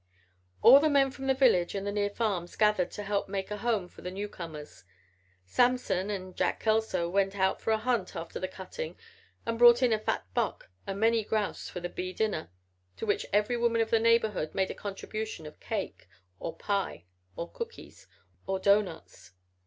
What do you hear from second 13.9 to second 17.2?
the neighborhood made a contribution of cake or pie